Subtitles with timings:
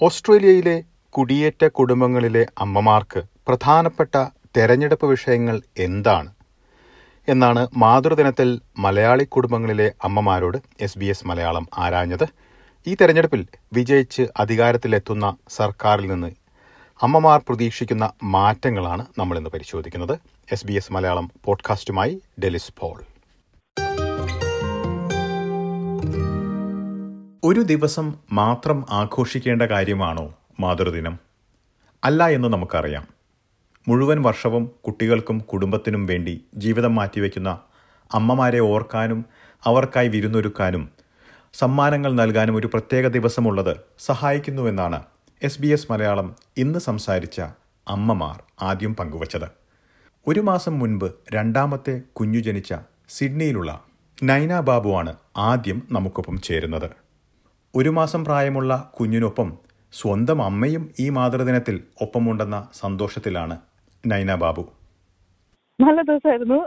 [0.00, 4.26] ഓസ്ട്രേലിയയിലെ കുടിയേറ്റ കുടുംബങ്ങളിലെ അമ്മമാർക്ക് പ്രധാനപ്പെട്ട
[4.56, 6.32] തെരഞ്ഞെടുപ്പ് വിഷയങ്ങൾ എന്താണ്?
[7.28, 12.26] എന്നാണ് മാതൃദിനത്തിൽ മലയാളി കുടുംബങ്ങളിലെ അമ്മമാരോട് എസ് ബി എസ് മലയാളം ആരാഞ്ഞത്.
[12.86, 16.30] ഈ തെരഞ്ഞെടുപ്പിൽ വിജയിച്ച് അധികാരത്തിലെത്തുന്ന സർക്കാരിൽ നിന്ന്
[17.02, 20.18] അമ്മമാർ പ്രതീക്ഷിക്കുന്ന മാറ്റങ്ങളാണ് നമ്മളിന്ന് പരിശോധിക്കുന്നത്.
[20.52, 23.17] എസ് ബി എസ് മലയാളം പോഡ്കാസ്റ്റുമായി ഡെലിസ് പോൾ.
[27.44, 31.18] ഒരു ദിവസം മാത്രം ആഘോഷിക്കേണ്ട കാര്യമാണോ മാതൃദിനം?
[32.04, 33.08] അല്ല എന്ന് നമുക്കറിയാം.
[33.88, 37.58] മുഴുവൻ വർഷവും കുട്ടികൾക്കും കുടുംബത്തിനും വേണ്ടി ജീവിതം മാറ്റിവെക്കുന്ന
[38.14, 39.24] അമ്മമാരെ ഓർക്കാനും
[39.66, 40.88] അവർക്കായി വിരുന്നൊരുക്കാനും
[41.52, 45.02] സമ്മാനങ്ങൾ നൽകാനും ഒരു പ്രത്യേക ദിവസമുള്ളത് സഹായിക്കുന്നുവെന്നാണ്
[45.42, 47.40] എസ് ബി എസ് മലയാളം ഇന്ന് സംസാരിച്ച
[47.88, 49.48] അമ്മമാർ ആദ്യം പങ്കുവച്ചത്.
[50.26, 52.74] ഒരു മാസം മുൻപ് രണ്ടാമത്തെ കുഞ്ഞു ജനിച്ച
[53.08, 53.80] സിഡ്നിയിലുള്ള
[54.22, 57.07] നൈന ബാബുവാണ് ആദ്യം നമുക്കൊപ്പം ചേരുന്നത്.
[57.76, 59.48] ഒരു മാസം പ്രായമുള്ള കുഞ്ഞിനൊപ്പം
[59.92, 63.56] സ്വന്തം അമ്മയും ഈ മാതൃദിനത്തിൽ ഒപ്പമുണ്ടെന്ന സന്തോഷത്തിലാണ്
[64.04, 64.62] നൈന ബാബു.
[65.78, 66.58] നല്ല ദിവസമായിരുന്നു.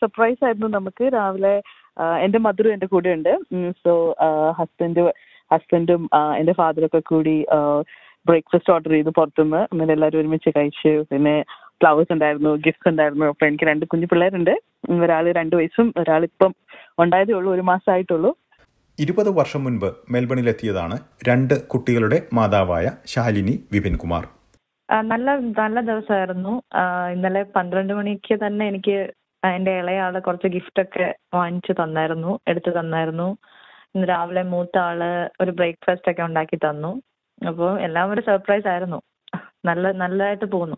[0.00, 1.04] സർപ്രൈസ് ആയിരുന്നു നമുക്ക്.
[1.14, 1.54] രാവിലെ
[2.24, 3.32] എന്റെ മധുരം എന്റെ കൂടെ ഉണ്ട്
[3.84, 3.92] സോ
[4.58, 5.04] ഹസ്ബൻഡ്
[5.54, 6.02] ഹസ്ബൻഡും
[6.36, 7.36] എന്റെ ഫാദറൊക്കെ കൂടി
[8.28, 9.62] ബ്രേക്ക്ഫാസ്റ്റ് ഓർഡർ ചെയ്തു പുറത്തുനിന്ന്.
[9.72, 11.34] അങ്ങനെ എല്ലാവരും ഒരുമിച്ച് കഴിച്ചു പിന്നെ
[11.80, 13.26] ഫ്ലവേഴ്സ് ഉണ്ടായിരുന്നു ഗിഫ്റ്റ്സ് ഉണ്ടായിരുന്നു.
[13.32, 14.54] അപ്പൊ എനിക്ക് രണ്ട് കുഞ്ഞു പിള്ളേരുണ്ട്.
[15.04, 16.54] ഒരാൾ രണ്ട് വയസ്സും ഒരാൾ ഇപ്പം
[16.98, 18.32] ഉണ്ടായതേ ഉള്ളൂ ഒരു മാസമായിട്ടുള്ളൂ.
[18.98, 20.96] ഇരുപത് വർഷം മുൻപ് മെൽബണിലെത്തിയതാണ്
[21.28, 24.24] രണ്ട് കുട്ടികളുടെ മാതാവായ ശാലിനി വിപിൻ കുമാർ
[25.10, 26.52] നല്ല നല്ല ദിവസമായിരുന്നു.
[27.14, 28.96] ഇന്നലെ പന്ത്രണ്ട് മണിക്ക് തന്നെ എനിക്ക്
[29.42, 33.28] എന്റെ ഇളയാൾ കുറച്ച് ഗിഫ്റ്റ് ഒക്കെ വാങ്ങിച്ചു തന്നായിരുന്നു എടുത്തു തന്നായിരുന്നു.
[33.94, 35.00] ഇന്ന് രാവിലെ മൂത്ത ആൾ
[35.42, 36.92] ഒരു ബ്രേക്ക്ഫാസ്റ്റ് ഒക്കെ ഉണ്ടാക്കി തന്നു.
[37.50, 38.98] അപ്പോൾ എല്ലാം ഒരു സർപ്രൈസ് ആയിരുന്നു.
[39.68, 40.76] നല്ല നല്ലതായിട്ട് പോകുന്നു.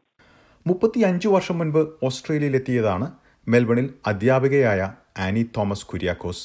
[0.66, 3.08] മുപ്പത്തി അഞ്ചു വർഷം മുൻപ് ഓസ്ട്രേലിയയിൽ എത്തിയതാണ്
[3.46, 4.82] മെൽബണിൽ അധ്യാപികയായ
[5.26, 6.44] ആനി തോമസ് കുര്യാക്കോസ്.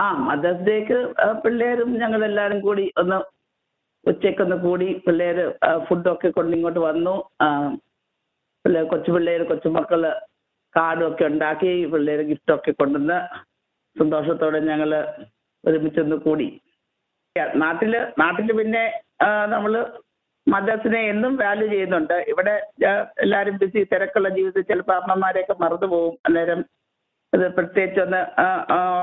[0.00, 0.96] ആ മദേഴ്സ് ഡേക്ക്
[1.44, 3.18] പിള്ളേരും ഞങ്ങളെല്ലാവരും കൂടി ഒന്ന്
[4.10, 5.38] ഉച്ചയ്ക്കൊന്ന് കൂടി പിള്ളേർ
[5.86, 7.14] ഫുഡൊക്കെ കൊണ്ട് ഇങ്ങോട്ട് വന്നു.
[8.64, 10.02] പിള്ളേർ കൊച്ചു പിള്ളേർ കൊച്ചുമക്കൾ
[10.76, 13.18] കാർഡും ഒക്കെ ഉണ്ടാക്കി പിള്ളേർ ഗിഫ്റ്റൊക്കെ കൊണ്ടുവന്ന്
[13.96, 14.90] സന്തോഷത്തോടെ ഞങ്ങൾ
[15.64, 16.48] ഒരുമിച്ചൊന്ന് കൂടി.
[17.62, 17.92] നാട്ടിൽ
[18.22, 18.84] നാട്ടിൽ പിന്നെ
[19.54, 19.72] നമ്മൾ
[20.46, 22.16] മദേഴ്സിനെ എന്നും വാല്യൂ ചെയ്യുന്നുണ്ട്.
[22.32, 22.54] ഇവിടെ
[23.24, 26.60] എല്ലാവരും ബിസി തിരക്കുള്ള ജീവിതത്തിൽ ചിലപ്പോൾ അമ്മമാരെയൊക്കെ മറന്നു പോകും അന്നേരം
[27.34, 28.20] അത് പ്രത്യേകിച്ച് ഒന്ന്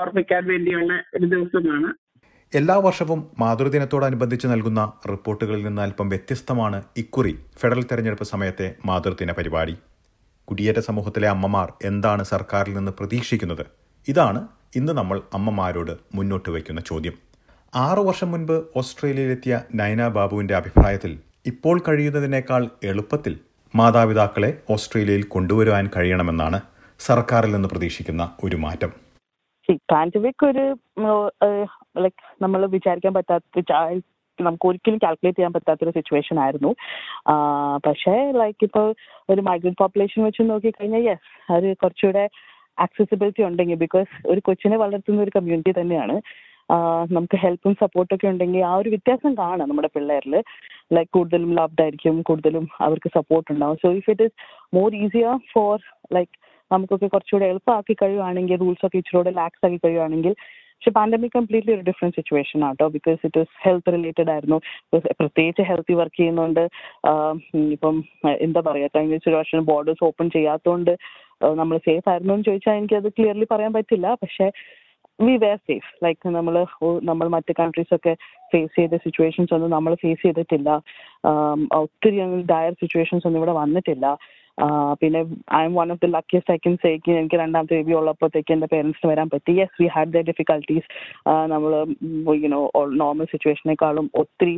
[0.01, 1.89] ഓർമ്മിക്കാൻ വേണ്ടിയുള്ള ഒരു ദിവസമാണ്.
[2.53, 4.81] എല്ലാ വർഷവും മാതൃദിനത്തോടനുബന്ധിച്ച് നൽകുന്ന
[5.11, 9.75] റിപ്പോർട്ടുകളിൽ നിന്ന് അല്പം വ്യത്യസ്തമാണ് ഇക്കുറി ഫെഡറൽ തെരഞ്ഞെടുപ്പ് സമയത്തെ മാതൃദിന പരിപാടി.
[10.47, 13.65] കുടിയേറ്റ സമൂഹത്തിലെ അമ്മമാർ എന്താണ് സർക്കാരിൽ നിന്ന് പ്രതീക്ഷിക്കുന്നത്?
[14.07, 14.41] ഇതാണ്
[14.75, 17.15] ഇന്ന് നമ്മൾ അമ്മമാരോട് മുന്നോട്ട് വയ്ക്കുന്ന ചോദ്യം.
[17.75, 23.33] ആറു വർഷം മുൻപ് ഓസ്ട്രേലിയയിലെത്തിയ നയന ബാബുവിന്റെ അഭിപ്രായത്തിൽ ഇപ്പോൾ കഴിയുന്നതിനേക്കാൾ എളുപ്പത്തിൽ
[23.75, 26.59] മാതാപിതാക്കളെ ഓസ്ട്രേലിയയിൽ കൊണ്ടുവരുവാൻ കഴിയണമെന്നാണ്
[26.99, 28.91] സർക്കാരിൽ നിന്ന് പ്രതീക്ഷിക്കുന്ന ഒരു മാറ്റം?
[29.91, 30.65] പാൻഡമിക് ഒരു
[32.03, 33.63] ലൈക്ക് നമ്മൾ വിചാരിക്കാൻ പറ്റാത്ത
[34.39, 36.71] നമുക്ക് ഒരിക്കലും കാൽക്കുലേറ്റ് ചെയ്യാൻ പറ്റാത്തൊരു സിറ്റുവേഷൻ ആയിരുന്നു.
[37.85, 38.87] പക്ഷേ ലൈക്ക് ഇപ്പോൾ
[39.33, 42.25] ഒരു മൈഗ്രന്റ് പോപ്പുലേഷൻ വെച്ച് നോക്കിക്കഴിഞ്ഞാൽ യെസ് അത് കുറച്ചുകൂടെ
[42.85, 46.15] ആക്സസിബിലിറ്റി ഉണ്ടെങ്കിൽ ബിക്കോസ് ഒരു കൊച്ചിനെ വളർത്തുന്ന ഒരു കമ്മ്യൂണിറ്റി തന്നെയാണ്.
[47.15, 50.35] നമുക്ക് ഹെൽപ്പും സപ്പോർട്ടൊക്കെ ഉണ്ടെങ്കിൽ ആ ഒരു വ്യത്യാസം കാണാം നമ്മുടെ പിള്ളേരിൽ.
[50.95, 53.77] ലൈക്ക് കൂടുതലും ലവ്ഡ് ആയിരിക്കും കൂടുതലും അവർക്ക് സപ്പോർട്ട് ഉണ്ടാവും.
[53.83, 54.35] So if it is
[54.77, 55.75] more easier for
[56.17, 56.33] like
[56.73, 60.35] നമുക്കൊക്കെ കുറച്ചുകൂടെ എളുപ്പമാക്കി കഴിയുവാണെങ്കിൽ റൂൾസ് ഒക്കെ ഇച്ചിരൂടെ ലാക്സ് ആക്കി കഴിയുവാണെങ്കിൽ
[60.75, 62.85] പക്ഷെ പാൻഡമിക് കംപ്ലീറ്റ്ലി ഒരു ഡിഫറെന്റ് സിറ്റുവേഷൻ ആട്ടോ.
[62.95, 64.57] Because it is health related ആയിരുന്നു.
[65.19, 66.63] പ്രത്യേകിച്ച് ഹെൽത്തി വർക്ക് ചെയ്യുന്നുണ്ട്.
[67.75, 67.95] ഇപ്പം
[68.45, 70.93] എന്താ പറയുക കഴിഞ്ഞ ഒരു വർഷം ബോർഡേഴ്സ് ഓപ്പൺ ചെയ്യാത്തതുകൊണ്ട്
[71.61, 74.07] നമ്മൾ സേഫ് ആയിരുന്നു എന്ന് ചോദിച്ചാൽ അത് ക്ലിയർലി പറയാൻ പറ്റില്ല.
[74.23, 74.47] പക്ഷേ
[75.25, 76.55] വി വെയർ സേഫ് ലൈക്ക് നമ്മൾ
[77.09, 78.13] നമ്മൾ മറ്റ് കൺട്രീസ് ഒക്കെ
[78.53, 80.69] ഫേസ് ചെയ്ത സിറ്റുവേഷൻസ് ഒന്നും നമ്മൾ ഫേസ് ചെയ്തിട്ടില്ല.
[81.83, 82.17] ഒത്തിരി
[82.53, 84.07] ഡയർ സിറ്റുവേഷൻസ് ഒന്നും ഇവിടെ വന്നിട്ടില്ല.
[85.01, 85.21] പിന്നെ
[85.67, 89.27] I'm one of the luckiest I can say എനിക്ക് രണ്ടാമത്തെ ബേബി ഉള്ളപ്പോഴത്തേക്ക് എന്റെ പേരൻസിന് വരാൻ
[89.33, 89.53] പറ്റി.
[89.61, 90.87] Yes we had the difficulties
[91.53, 91.71] നമ്മൾ
[92.43, 92.61] യുനോ
[93.03, 94.55] നോർമൽ സിറ്റുവേഷനേക്കാളും ഒത്തിരി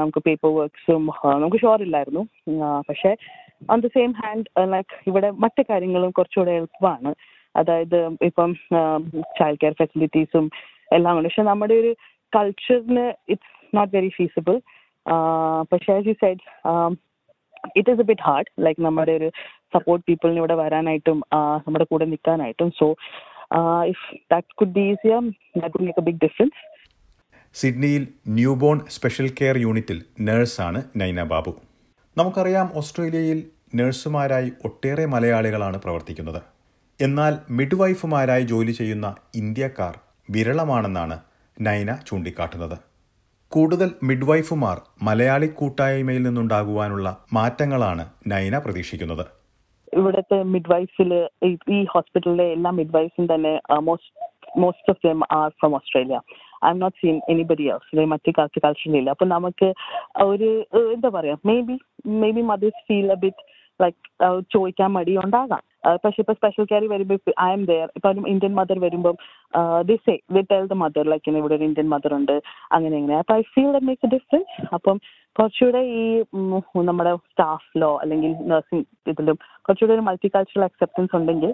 [0.00, 1.04] നമുക്ക് പേപ്പർ വർക്ക്സും
[1.42, 2.22] നമുക്ക് ഷുവർ ഇല്ലായിരുന്നു.
[2.90, 3.12] പക്ഷേ
[3.74, 7.12] on the same hand like ഇവിടെ മറ്റു കാര്യങ്ങളും കുറച്ചുകൂടെ എളുപ്പമാണ്.
[7.54, 7.98] അതായത്
[8.30, 8.50] ഇപ്പം
[9.38, 10.46] ചൈൽഡ് കെയർ ഫെസിലിറ്റീസും
[10.96, 11.28] എല്ലാം ഉണ്ട്.
[11.28, 11.92] പക്ഷെ നമ്മുടെ ഒരു
[12.32, 14.56] കൾച്ചറിന് ഇറ്റ്സ് നോട്ട് വെരി ഫീസിബിൾ
[15.72, 16.42] പക്ഷേ as you said
[17.78, 19.28] it is a bit hard like നമ്മുടെ ഒരു
[19.76, 21.18] സപ്പോർട്ട് പീപ്പിളിന് ഇവിടെ വരാനായിട്ടും
[21.66, 22.88] നമ്മുടെ കൂടെ നിൽക്കാനായിട്ടും so
[23.92, 25.20] if that could be easier
[25.60, 26.58] that could make a big difference
[27.54, 28.02] സിഡ്നിയിൽ
[28.38, 31.52] ന്യൂബോൺ സ്പെഷ്യൽ കെയർ യൂണിറ്റിൽ നഴ്സാണ് നൈന ബാബു.
[32.16, 33.38] നമുക്കറിയാം ഓസ്ട്രേലിയയിൽ
[33.78, 36.40] നഴ്സുമാരായി ഒട്ടേറെ മലയാളികളാണ് പ്രവർത്തിക്കുന്നത്.
[37.00, 39.06] എന്നാൽ മിഡ്വൈഫുമാരായി ജോലി ചെയ്യുന്ന
[39.40, 39.94] ഇന്ത്യക്കാർ
[40.34, 41.16] വിരളമാണെന്നാണ്
[41.66, 42.76] നൈന ചൂണ്ടിക്കാട്ടുന്നത്.
[43.52, 44.76] കൂടുതൽ മിഡ്വൈഫുമാർ
[45.08, 49.24] മലയാളി കൂട്ടായ്മയിൽ നിന്നുണ്ടാകുവാനുള്ള മാറ്റങ്ങളാണ് നൈന പ്രതീക്ഷിക്കുന്നത്.
[49.98, 51.12] ഇവിടുത്തെ മിഡ്വൈഫിൽ
[51.76, 53.54] ഈ ഹോസ്പിറ്റലിലെ എല്ലാ മിഡ്വൈഫും തന്നെ
[54.64, 56.18] most of them are from Australia
[56.70, 59.68] I'm not seen anybody else മറ്റു കൾച്ചറിലില്ല അപ്പൊ നമുക്ക്
[60.30, 60.50] ഒരു
[60.96, 61.36] എന്താ പറയാ
[61.70, 61.76] maybe
[62.38, 63.44] maybe mothers feel a bit
[63.80, 64.02] like
[64.56, 65.62] ചോദിക്കാൻ മടിയുണ്ടാകാം.
[65.62, 69.14] Uh, പക്ഷെ ഇപ്പൊ സ്പെഷ്യൽ കെയർ വരുമ്പോൾ ഐ എം ദയർ ഇപ്പൊ ഇന്ത്യൻ മദർ വരുമ്പോൾ
[69.82, 72.34] this a with tell the mother like ഇവിടെ ഒരു ഇന്ത്യൻ മദർ ഉണ്ട്.
[72.72, 74.98] അങ്ങനെ അങ്ങനെ അപ്പൊ I feel the make a difference അപ്പം
[75.36, 76.04] കുറച്ചുകൂടെ ഈ
[76.84, 81.52] നമ്മുടെ സ്റ്റാഫിലോ അല്ലെങ്കിൽ നഴ്സിംഗ് ഇതിലും കുറച്ചുകൂടെ ഒരു മൾട്ടി കൾച്ചറൽ അക്സെപ്റ്റൻസ് ഉണ്ടെങ്കിൽ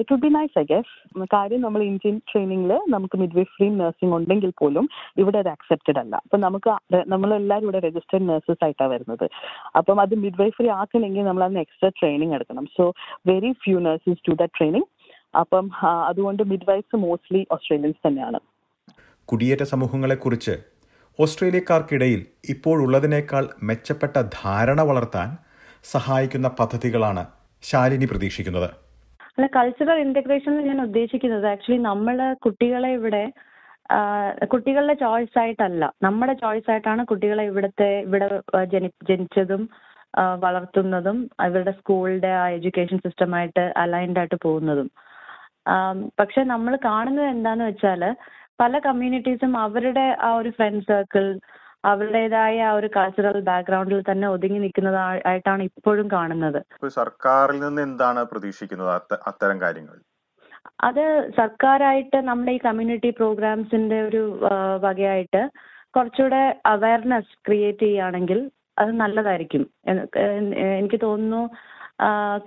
[0.00, 4.88] it would be nice I guess കാര്യം നമ്മൾ ഇന്ത്യൻ ട്രെയിനിങ്ങിൽ നമുക്ക് മിഡ്വൈഫറിയും നഴ്സിംഗ് ഉണ്ടെങ്കിൽ പോലും
[5.18, 6.16] ഇവിടെ അത് അക്സെപ്റ്റഡ് അല്ല.
[6.16, 6.70] അപ്പൊ നമുക്ക്
[7.06, 9.30] നമ്മളെല്ലാവരും ഇവിടെ രജിസ്റ്റേഡ് നഴ്സസ് ആയിട്ടാണ് വരുന്നത്.
[9.76, 12.66] അപ്പം അത് മിഡ്വൈഫറി ആക്കണമെങ്കിൽ നമ്മൾ അതിന് എക്സ്ട്രാ ട്രെയിനിങ് എടുക്കണം.
[12.76, 12.86] So
[13.26, 14.88] very few nurses do the training
[15.38, 18.38] അപ്പം അതുകൊണ്ട് അതുകൊണ്ട് മിഡ്വൈഫ്സ് മോസ്റ്റ്ലി ഓസ്ട്രേലിയൻസ് തന്നെയാണ്.
[19.24, 20.54] കുടിയേറ്റ സമൂഹങ്ങളെ കുറിച്ച്
[21.20, 25.36] ഓസ്ട്രേലിയക്കാർക്കിടയിൽ ഇപ്പോഴുള്ളതിനേക്കാൾ മെച്ചപ്പെട്ട ധാരണ വളർത്താൻ
[25.84, 27.26] സഹായിക്കുന്ന പദ്ധതികളാണ്
[27.62, 28.70] ശാലിനി പ്രതീക്ഷിക്കുന്നത്.
[29.40, 33.22] അല്ല കൾച്ചറൽ ഇന്റഗ്രേഷനിൽ ഞാൻ ഉദ്ദേശിക്കുന്നത് ആക്ച്വലി നമ്മൾ കുട്ടികളെ ഇവിടെ
[34.52, 35.84] കുട്ടികളുടെ ചോയ്സ് ആയിട്ടല്ല.
[36.06, 38.26] നമ്മുടെ ചോയ്സ് ആയിട്ടാണ് കുട്ടികളെ ഇവിടുത്തെ ഇവിടെ
[39.10, 39.62] ജനിച്ചതും
[40.44, 44.90] വളർത്തുന്നതും അവരുടെ സ്കൂളിന്റെ ആ എഡ്യൂക്കേഷൻ സിസ്റ്റമായിട്ട് അലൈൻഡ് ആയിട്ട് പോകുന്നതും.
[46.20, 48.04] പക്ഷെ നമ്മൾ കാണുന്നത് എന്താന്ന് വെച്ചാൽ
[48.62, 51.26] പല കമ്മ്യൂണിറ്റീസും അവരുടെ ആ ഒരു ഫ്രണ്ട് സർക്കിൾ
[51.84, 54.98] അവരുടേതായ ആ ഒരു കൾച്ചറൽ ബാക്ക്ഗ്രൗണ്ടിൽ തന്നെ ഒതുങ്ങി നിൽക്കുന്നത്
[55.30, 56.60] ആയിട്ടാണ് ഇപ്പോഴും കാണുന്നത്.
[57.00, 58.90] സർക്കാരിൽ നിന്ന് എന്താണ് പ്രതീക്ഷിക്കുന്നത്
[59.30, 59.96] അത്തരം കാര്യങ്ങൾ?
[60.88, 61.04] അത്
[61.36, 64.22] സർക്കാരായിട്ട് നമ്മുടെ ഈ കമ്മ്യൂണിറ്റി പ്രോഗ്രാംസിന്റെ ഒരു
[64.84, 65.42] വകയായിട്ട്
[65.96, 69.62] കുറച്ചുകൂടെ അവയർനെസ് ക്രിയേറ്റ് ചെയ്യുകയാണെങ്കിൽ അത് നല്ലതായിരിക്കും.
[70.80, 71.42] എനിക്ക് തോന്നുന്നു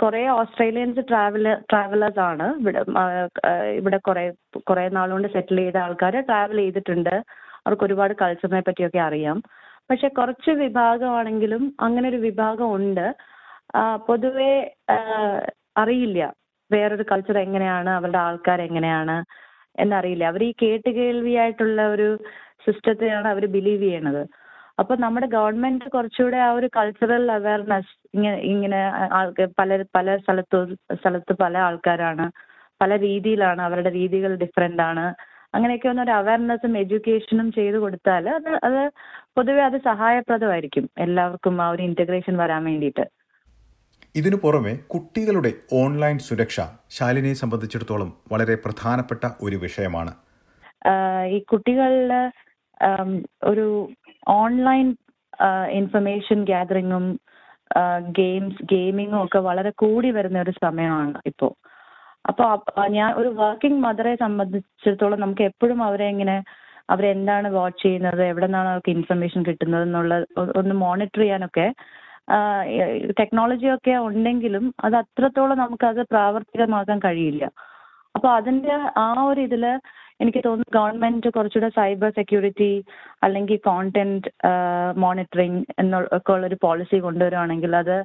[0.02, 2.46] കുറെ ഓസ്ട്രേലിയൻസ് ട്രാവൽ ട്രാവലേഴ്സ് ആണ്.
[2.62, 2.80] ഇവിടെ
[3.80, 4.24] ഇവിടെ കുറെ
[4.70, 7.16] കുറെ നാളുകൊണ്ട് സെറ്റിൽ ചെയ്ത ആൾക്കാർ ട്രാവൽ ചെയ്തിട്ടുണ്ട്.
[7.66, 9.38] അവർക്ക് ഒരുപാട് കൾച്ചറിനെ പറ്റിയൊക്കെ അറിയാം.
[9.90, 13.06] പക്ഷെ കുറച്ച് വിഭാഗമാണെങ്കിലും അങ്ങനെ ഒരു വിഭാഗം ഉണ്ട്
[14.08, 14.52] പൊതുവെ
[15.78, 16.22] അറിയില്ല.
[16.72, 19.16] വേറൊരു കൾച്ചർ എങ്ങനെയാണ് അവരുടെ ആൾക്കാർ എങ്ങനെയാണ്
[19.84, 20.24] എന്നറിയില്ല.
[20.32, 22.08] അവർ ഈ കേട്ട് കേൾവിയായിട്ടുള്ള ഒരു
[22.66, 24.24] സിസ്റ്റത്തെയാണ് അവർ ബിലീവ് ചെയ്യണത്.
[24.80, 28.80] അപ്പോൾ നമ്മുടെ ഗവൺമെന്റ് കുറച്ചുകൂടെ ആ ഒരു കൾച്ചറൽ അവയർനെസ് ഇങ്ങനെ ഇങ്ങനെ
[29.60, 30.60] പല പല സ്ഥലത്തു
[31.02, 32.26] സ്ഥലത്ത് പല ആൾക്കാരാണ്.
[32.82, 35.06] പല രീതിയിലാണ് അവരുടെ രീതികൾ ഡിഫറെന്റ് ആണ്.
[35.56, 38.92] അങ്ങനെയൊക്കെ ഒന്ന് ഒരു അവയർനെസ്സും എഡ്യൂക്കേഷനും ചെയ്തു കൊടുത്താൽ അത് അത്
[39.38, 43.06] പൊതുവെ അത് സഹായപ്രദമായിരിക്കും എല്ലാവർക്കും ആ ഒരു ഇന്റഗ്രേഷൻ വരാൻ വേണ്ടിയിട്ട്.
[44.16, 46.60] ഇതിനു പുറമെ കുട്ടികളുടെ ഓൺലൈൻ സുരക്ഷ
[46.90, 50.14] ശാലിനിയെ സംബന്ധിച്ചിടത്തോളം വളരെ പ്രധാനപ്പെട്ട ഒരു വിഷയമാണ്.
[51.30, 52.32] ഈ കുട്ടികളുടെ
[53.44, 53.68] ഒരു
[54.28, 54.96] ഓൺലൈൻ
[55.72, 57.06] ഇൻഫർമേഷൻ ഗ്യാതറിങ്ങും
[58.10, 61.52] ഗെയിംസ് ഗെയിമിങ്ങും ഒക്കെ വളരെ കൂടി വരുന്ന ഒരു സമയമാണ് ഇപ്പോൾ
[62.26, 62.50] അപ്പോൾ
[62.98, 66.36] ഞാൻ ഒരു വർക്കിംഗ് മദറെ സംബന്ധിച്ചിടത്തോളം നമുക്ക് എപ്പോഴും അവരെ ഇങ്ങനെ
[66.90, 70.14] അവരെന്താണ് വാച്ച് ചെയ്യുന്നത് എവിടെ നിന്നാണ് അവർക്ക് ഇൻഫർമേഷൻ കിട്ടുന്നത് എന്നുള്ള
[70.62, 71.68] ഒന്ന് മോണിറ്റർ ചെയ്യാനൊക്കെ
[73.20, 77.44] ടെക്നോളജി ഒക്കെ ഉണ്ടെങ്കിലും അത് അത്രത്തോളം നമുക്കത് പ്രാവർത്തികമാക്കാൻ കഴിയില്ല.
[78.16, 78.74] അപ്പൊ അതിന്റെ
[79.04, 79.64] ആ ഒരു ഇതിൽ
[80.22, 82.72] എനിക്ക് തോന്നുന്നു ഗവൺമെന്റ് കുറച്ചുകൂടെ സൈബർ സെക്യൂരിറ്റി
[83.26, 84.30] അല്ലെങ്കിൽ കോണ്ടന്റ്
[85.04, 87.96] മോണിറ്ററിങ് എന്നൊക്കെ ഉള്ളൊരു പോളിസി കൊണ്ടുവരുവാണെങ്കിൽ അത്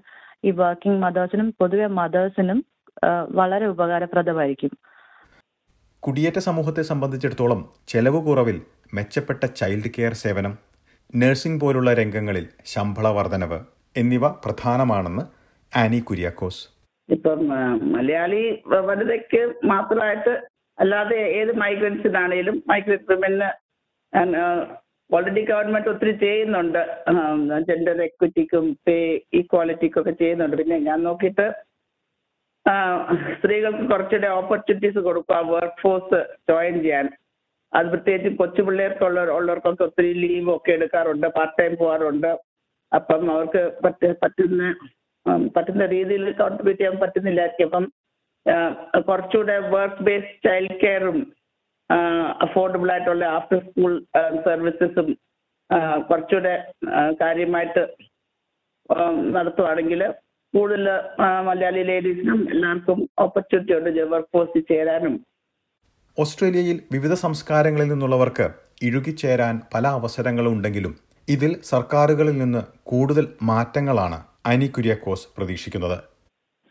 [0.44, 2.58] ഈ വർക്കിംഗ് മദേഴ്സിനും പൊതുവെ മദേഴ്സിനും
[3.38, 4.72] വളരെ ഉപകാരപ്രദമായിരിക്കും.
[6.02, 8.58] കുടിയേറ്റ സമൂഹത്തെ സംബന്ധിച്ചിടത്തോളം ചെലവ് കുറവിൽ
[8.94, 10.58] മെച്ചപ്പെട്ട ചൈൽഡ് കെയർ സേവനം
[11.14, 13.58] നഴ്സിംഗ് പോലുള്ള രംഗങ്ങളിൽ ശമ്പള വർധനവ്
[13.96, 15.24] എന്നിവ പ്രധാനമാണെന്ന്
[15.72, 16.62] ആനി കുര്യാക്കോസ്.
[17.08, 17.40] ഇപ്പം
[17.92, 18.42] മലയാളി
[18.88, 20.34] വനിതയ്ക്ക് മാത്രമായിട്ട്
[20.80, 23.48] അല്ലാതെ ഏത് മൈഗ്രൻസിനാണേലും മൈഗ്രന്റ് വിമന്
[25.10, 26.82] ഓൾറെഡി ഗവൺമെന്റ് ഒത്തിരി ചെയ്യുന്നുണ്ട്.
[27.68, 28.96] ജെൻഡർ എക്വിറ്റിക്കും പേ
[29.34, 30.56] ഈക്വാലിറ്റിക്കും ഒക്കെ ചെയ്യുന്നുണ്ട്.
[30.56, 31.46] പിന്നെ ഞാൻ നോക്കിയിട്ട്
[33.34, 36.18] സ്ത്രീകൾക്ക് കുറച്ചുകൂടെ ഓപ്പർച്യൂണിറ്റീസ് കൊടുക്കുക വർക്ക് ഫോഴ്സ്
[36.50, 37.06] ജോയിൻ ചെയ്യാൻ.
[37.72, 42.30] അത് പ്രത്യേകിച്ച് കൊച്ചു പിള്ളേർക്കുള്ള ഉള്ളവർക്കൊക്കെ ഒത്തിരി ലീവ് ഒക്കെ എടുക്കാറുണ്ട് പാർട്ട് ടൈം പോകാറുണ്ട്
[42.92, 44.62] അപ്പം അവർക്ക് പറ്റ പറ്റുന്ന
[45.56, 47.86] പറ്റുന്ന രീതിയിൽ കോൺട്രിബ്യൂട്ട് ചെയ്യാൻ പറ്റുന്നില്ലായിരിക്കും അപ്പം
[49.08, 51.18] കുറച്ചുകൂടെ വർക്ക് ബേസ്ഡ് ചൈൽഡ് കെയറും
[52.46, 53.92] അഫോർഡബിൾ ആയിട്ടുള്ള ആഫ്റ്റർ സ്കൂൾ
[54.46, 55.08] സർവീസസും
[56.10, 56.54] കുറച്ചുകൂടെ
[57.20, 57.82] കാര്യമായിട്ട്
[59.32, 60.02] നടത്തുവാണെങ്കിൽ
[60.54, 60.86] കൂടുതൽ
[61.48, 65.14] മലയാളി ലേഡീസിനും എല്ലാവർക്കും ഓപ്പർച്യൂണിറ്റി ഉണ്ട് വർക്ക് ഫോഴ്സിൽ ചേരാനും.
[66.22, 68.46] ഓസ്ട്രേലിയയിൽ വിവിധ സംസ്കാരങ്ങളിൽ നിന്നുള്ളവർക്ക്
[68.88, 70.94] ഇഴുകിച്ചേരാൻ പല അവസരങ്ങളും ഉണ്ടെങ്കിലും
[71.28, 74.18] ഇതിൽ സർക്കാരുകളിൽ നിന്ന് കൂടുതൽ മാറ്റങ്ങളാണ്
[74.50, 75.98] അനി കുര്യാക്കോസ് പ്രതീക്ഷിക്കുന്നത്.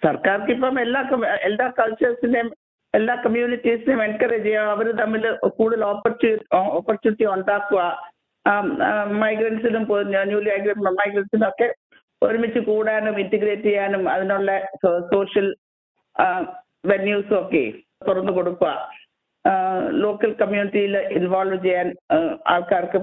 [0.01, 1.01] സർക്കാർക്ക് ഇപ്പം എല്ലാ
[1.49, 2.49] എല്ലാ കൾച്ചേഴ്സിനെയും
[2.93, 5.23] എല്ലാ കമ്മ്യൂണിറ്റീസിനെയും എൻകറേജ് ചെയ്യുക അവർ തമ്മിൽ
[5.57, 6.37] കൂടുതൽ ഓപ്പർച്യൂണി
[6.77, 7.81] ഓപ്പർച്യൂണിറ്റി ഉണ്ടാക്കുക.
[9.23, 9.83] മൈഗ്രൻസിനും
[10.31, 10.49] ന്യൂലി
[10.99, 11.67] മൈഗ്രൻസിനും ഒക്കെ
[12.25, 14.51] ഒരുമിച്ച് കൂടാനും ഇന്റിഗ്രേറ്റ് ചെയ്യാനും അതിനുള്ള
[15.13, 15.47] സോഷ്യൽ
[16.85, 17.63] വെന്യൂസും ഒക്കെ
[18.07, 18.71] തുറന്നു കൊടുക്കുക.
[20.03, 21.87] ലോക്കൽ കമ്മ്യൂണിറ്റിയിൽ ഇൻവോൾവ് ചെയ്യാൻ
[22.53, 22.99] ആൾക്കാർക്ക്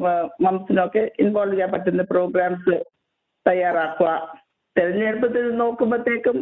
[0.47, 2.75] മംസിനൊക്കെ ഇൻവോൾവ് ചെയ്യാൻ പറ്റുന്ന പ്രോഗ്രാംസ്
[3.49, 4.11] തയ്യാറാക്കുക.
[4.79, 6.39] തെരഞ്ഞെടുപ്പത്തിൽ നോക്കുമ്പോഴത്തേക്കും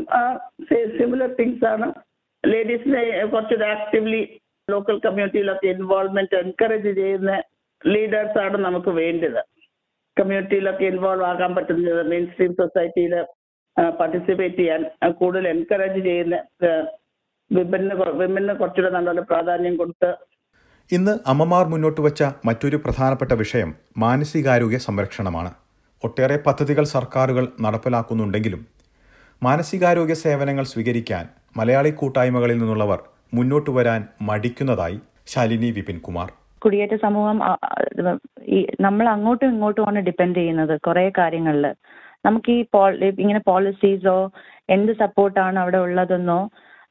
[0.98, 1.88] സിമിലർ തിങ്സ് ആണ്.
[2.44, 3.02] ലേഡീസിനെ
[3.32, 4.22] കുറച്ചുകൂടെ ആക്റ്റീവ്ലി
[4.68, 7.32] ലോക്കൽ കമ്മ്യൂണിറ്റിയിലൊക്കെ ഇൻവോൾവ്മെന്റ് എൻകറേജ് ചെയ്യുന്ന
[7.86, 9.40] ലീഡേഴ്സ് ആണ് നമുക്ക് വേണ്ടത്.
[10.16, 13.14] കമ്മ്യൂണിറ്റിയിലൊക്കെ ഇൻവോൾവ് ആകാൻ പറ്റുന്നത് മെയിൻ സ്ട്രീം സൊസൈറ്റിയിൽ
[14.00, 14.82] പാർട്ടിസിപ്പേറ്റ് ചെയ്യാൻ
[15.20, 16.36] കൂടുതൽ എൻകറേജ് ചെയ്യുന്ന
[17.50, 20.10] വിമന് വിമന് കുറച്ചുകൂടെ നല്ലൊരു പ്രാധാന്യം കൊടുത്ത്
[20.90, 23.70] ഇന്ന് അമ്മമാർ മുന്നോട്ട് വെച്ച മറ്റൊരു പ്രധാനപ്പെട്ട വിഷയം
[24.04, 25.50] മാനസികാരോഗ്യ സംരക്ഷണമാണ്.
[26.02, 28.62] ഒട്ടേറെ പദ്ധതികൾ സർക്കാരുകൾ നടപ്പിലാക്കുന്നുണ്ടെങ്കിലും
[29.42, 31.24] മാനസികാരോഗ്യ സേവനങ്ങൾ സ്വീകരിക്കാൻ
[31.58, 33.00] മലയാളി കൂട്ടായ്മകളിൽ നിന്നുള്ളവർ
[33.38, 34.98] മുന്നോട്ട് വരാൻ മടിക്കുന്നതായി
[35.32, 36.28] ശാലിനി വിപിൻ കുമാർ.
[36.64, 37.38] കുടിയേറ്റ സമൂഹം
[38.56, 41.66] ഈ നമ്മൾ അങ്ങോട്ടും ഇങ്ങോട്ടുമാണ് ഡിപ്പെൻഡ് ചെയ്യുന്നത് കുറെ കാര്യങ്ങളിൽ.
[42.26, 42.62] നമുക്ക് ഈ
[43.24, 44.18] ഇങ്ങനെ പോളിസീസോ
[44.76, 46.40] എന്ത് സപ്പോർട്ടാണ് അവിടെ ഉള്ളതെന്നോ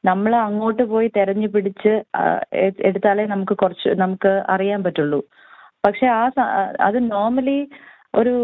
[0.04, 1.92] നമ്മൾ അങ്ങോട്ട് പോയി തെരഞ്ഞു പിടിച്ച്
[2.88, 5.20] എടുത്താലേ നമുക്ക് കുറച്ച് നമുക്ക് അറിയാൻ പറ്റുള്ളൂ.
[5.86, 6.22] പക്ഷെ ആ
[6.88, 7.58] അത് നോർമലി
[8.20, 8.34] ഒരു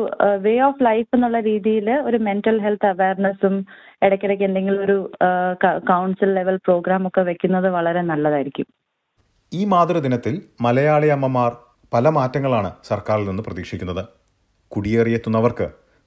[0.44, 3.54] വേ ഓഫ് ലൈഫ് എന്നുള്ള രീതിയിൽ ഒരു മെന്റൽ ഹെൽത്ത് അവയർനെസ്സും
[4.06, 4.96] ഇടയ്ക്കിടയ്ക്ക് എന്തെങ്കിലും ഒരു
[5.90, 8.68] കൗൺസിൽ ലെവൽ പ്രോഗ്രാം ഒക്കെ വെക്കുന്നത് വളരെ നല്ലതായിരിക്കും.
[9.52, 11.52] ഈ മാതൃദിനത്തിൽ മലയാളി അമ്മമാർ
[11.94, 14.02] പല മാറ്റങ്ങളാണ് സർക്കാരിൽ നിന്ന് പ്രതീക്ഷിക്കുന്നത്.
[14.72, 15.66] കുടിയേറിയെത്തുന്നവർക്ക്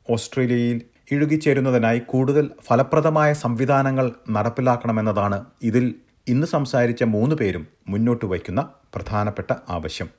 [0.09, 0.81] ഓസ്ട്രേലിയയിൽ
[1.11, 5.85] ഇഴുകിച്ചേരുന്നതിനായി കൂടുതൽ ഫലപ്രദമായ സംവിധാനങ്ങൾ നടപ്പിലാക്കണമെന്നതാണ് ഇതിൽ
[6.27, 8.61] ഇന്ന് സംസാരിച്ച മൂന്ന് പേരും മുന്നോട്ട് വയ്ക്കുന്ന
[8.95, 10.09] പ്രധാനപ്പെട്ട ആവശ്യം.